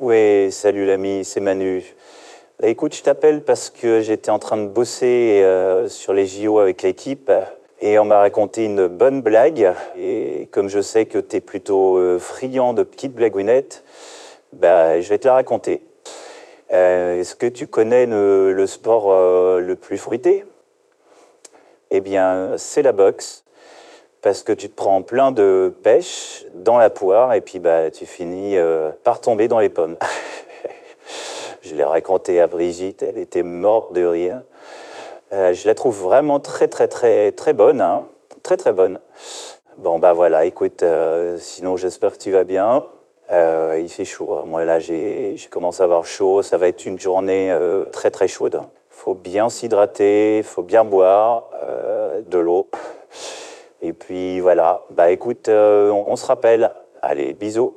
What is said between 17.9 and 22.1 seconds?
le, sport le plus fruité? Eh